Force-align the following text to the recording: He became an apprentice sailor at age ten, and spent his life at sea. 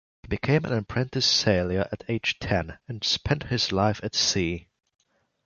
He 0.23 0.27
became 0.27 0.65
an 0.65 0.73
apprentice 0.73 1.27
sailor 1.27 1.87
at 1.91 2.03
age 2.09 2.39
ten, 2.39 2.79
and 2.87 3.03
spent 3.03 3.43
his 3.43 3.71
life 3.71 4.03
at 4.03 4.15
sea. 4.15 4.67